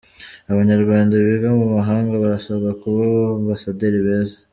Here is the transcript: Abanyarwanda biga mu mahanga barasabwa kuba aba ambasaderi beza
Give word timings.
Abanyarwanda 0.51 1.13
biga 1.25 1.49
mu 1.59 1.67
mahanga 1.75 2.13
barasabwa 2.23 2.69
kuba 2.81 2.99
aba 3.09 3.27
ambasaderi 3.41 3.99
beza 4.07 4.37